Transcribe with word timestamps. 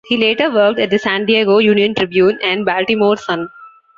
He 0.07 0.17
later 0.17 0.49
worked 0.51 0.79
at 0.79 0.89
the 0.89 0.97
"San 0.97 1.27
Diego 1.27 1.59
Union-Tribune" 1.59 2.39
and 2.41 2.65
"Baltimore 2.65 3.17
Sun". 3.17 3.49